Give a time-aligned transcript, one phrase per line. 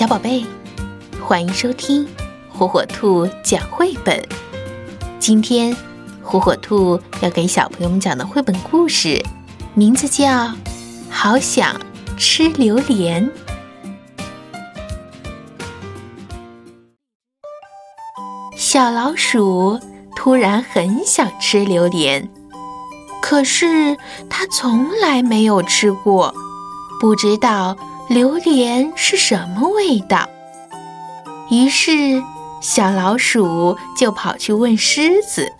[0.00, 0.46] 小宝贝，
[1.22, 2.08] 欢迎收听
[2.48, 4.18] 火火兔讲绘本。
[5.18, 5.76] 今天，
[6.22, 9.22] 火火兔要给小朋友们讲的绘本故事，
[9.74, 10.26] 名字叫
[11.10, 11.78] 《好想
[12.16, 13.30] 吃榴莲》。
[18.56, 19.78] 小老鼠
[20.16, 22.26] 突然很想吃榴莲，
[23.20, 23.98] 可是
[24.30, 26.34] 它从来没有吃过，
[26.98, 27.76] 不知道。
[28.10, 30.28] 榴莲是什么味道？
[31.48, 32.20] 于是
[32.60, 35.52] 小老鼠就跑去问狮子：“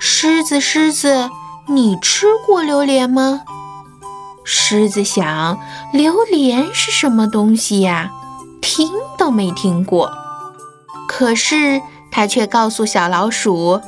[0.00, 1.28] 狮子，狮子，
[1.66, 3.42] 你吃过榴莲吗？”
[4.42, 5.60] 狮子想
[5.92, 8.10] ：“榴莲是什么东西呀？
[8.62, 10.10] 听都没听过。”
[11.06, 13.82] 可是他却告诉小老鼠：“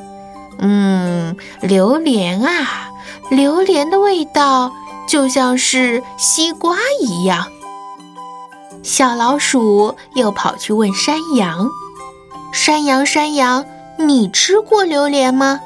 [0.60, 2.90] 嗯，榴莲啊，
[3.30, 4.70] 榴莲的味道
[5.08, 7.46] 就像是西瓜一样。”
[8.82, 11.70] 小老鼠又跑去问山羊
[12.52, 13.64] ：“山羊，山羊，
[13.98, 15.60] 你吃过榴莲吗？”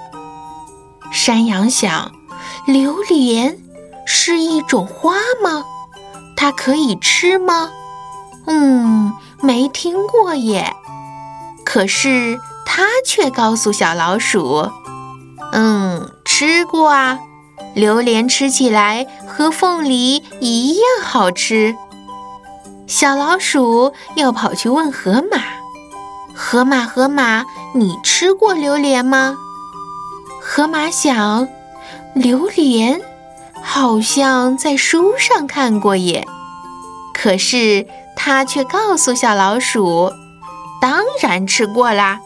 [1.11, 2.13] 山羊想
[2.67, 3.59] ：“榴莲
[4.05, 5.65] 是一种花吗？
[6.37, 7.71] 它可以吃吗
[8.47, 10.75] ？”“嗯，没听过耶。”
[11.65, 14.71] 可是他却告诉小老鼠
[15.53, 17.19] ：“嗯，吃过啊，
[17.75, 21.75] 榴莲吃起来和凤梨一样好吃。”
[22.87, 25.39] 小老鼠又跑去问河马
[26.35, 29.37] ：“河马，河马，你吃过榴莲吗？”
[30.41, 31.49] 河马想
[32.15, 33.01] ：“榴莲
[33.63, 36.27] 好像在书上看过耶。”
[37.13, 40.13] 可是他却告诉小老鼠
[40.81, 42.21] ：“当然吃过啦，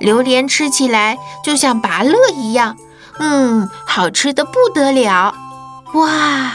[0.00, 2.76] 榴莲吃起来就像芭乐一样，
[3.20, 5.34] 嗯，好吃的不得了。”
[5.94, 6.52] 哇！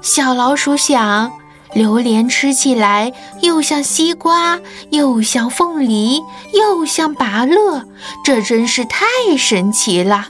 [0.00, 1.32] 小老鼠想。
[1.74, 6.20] 榴莲吃起来又像西瓜，又像凤梨，
[6.52, 7.84] 又像芭乐，
[8.24, 9.06] 这真是太
[9.38, 10.28] 神奇了。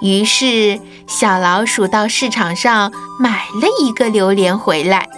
[0.00, 5.08] 于是，小老鼠到市场上买了一个榴莲回来。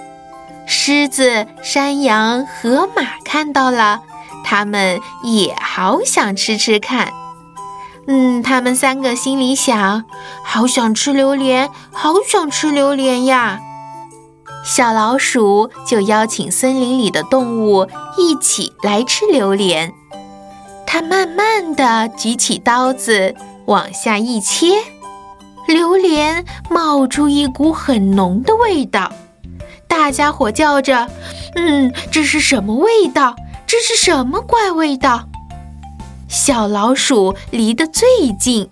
[0.66, 4.00] 狮子、山羊、河马看到了，
[4.44, 7.12] 他们也好想吃吃看。
[8.08, 10.04] 嗯，他们三个心里想：
[10.44, 13.60] 好想吃榴莲，好想吃榴莲呀！
[14.64, 19.92] 小老鼠就邀请森林里的动物一起来吃榴莲。
[20.86, 23.34] 它慢慢地举起刀子
[23.66, 24.74] 往下一切，
[25.66, 29.10] 榴莲冒出一股很浓的味道。
[29.88, 31.08] 大家伙叫着
[31.56, 33.34] ：“嗯，这是什么味道？
[33.66, 35.28] 这是什么怪味道？”
[36.28, 38.08] 小老鼠离得最
[38.38, 38.70] 近，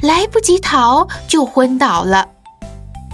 [0.00, 2.28] 来不及逃就昏倒了。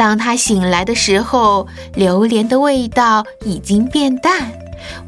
[0.00, 4.50] 当他醒来的时候，榴莲的味道已经变淡，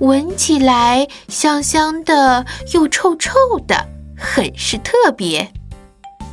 [0.00, 2.44] 闻起来香香的
[2.74, 3.32] 又臭臭
[3.66, 5.50] 的，很是特别。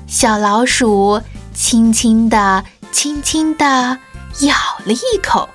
[0.08, 1.22] 小老鼠
[1.54, 3.98] 轻轻地、轻轻地
[4.42, 4.54] 咬
[4.84, 5.48] 了一口，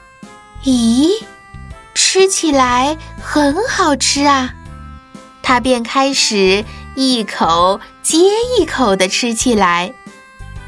[0.65, 1.11] 咦，
[1.95, 4.55] 吃起来很好吃啊！
[5.43, 6.65] 它便开始
[6.97, 8.17] 一口接
[8.59, 9.93] 一口地吃起来。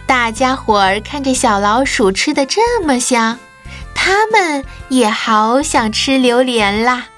[0.07, 3.39] 大家伙儿看着小老鼠吃的这么香，
[3.95, 7.09] 他们也好想吃榴莲啦。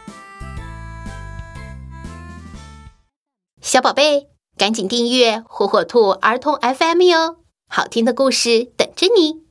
[3.60, 7.37] 小宝贝，赶紧订阅火火兔儿童 FM 哟，
[7.69, 9.47] 好听的故事等着你。